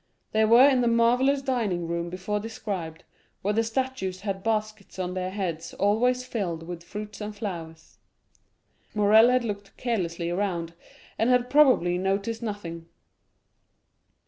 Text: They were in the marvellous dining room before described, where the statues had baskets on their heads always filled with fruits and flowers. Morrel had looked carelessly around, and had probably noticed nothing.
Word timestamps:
They 0.31 0.45
were 0.45 0.67
in 0.67 0.81
the 0.81 0.87
marvellous 0.87 1.43
dining 1.43 1.87
room 1.87 2.09
before 2.09 2.39
described, 2.39 3.03
where 3.43 3.53
the 3.53 3.63
statues 3.63 4.21
had 4.21 4.41
baskets 4.41 4.97
on 4.97 5.13
their 5.13 5.29
heads 5.29 5.75
always 5.75 6.23
filled 6.25 6.63
with 6.63 6.83
fruits 6.83 7.21
and 7.21 7.35
flowers. 7.35 7.99
Morrel 8.95 9.29
had 9.29 9.43
looked 9.43 9.77
carelessly 9.77 10.31
around, 10.31 10.73
and 11.19 11.29
had 11.29 11.51
probably 11.51 11.99
noticed 11.99 12.41
nothing. 12.41 12.87